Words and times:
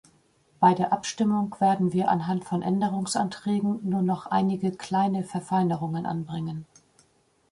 Bei 0.59 0.73
der 0.73 0.93
Abstimmung 0.93 1.55
werden 1.59 1.93
wir 1.93 2.09
anhand 2.09 2.43
von 2.43 2.63
Änderungsanträgen 2.63 3.87
nur 3.87 4.01
noch 4.01 4.25
einige 4.25 4.71
kleine 4.71 5.23
Verfeinerungen 5.23 6.07
anbringen. 6.07 6.65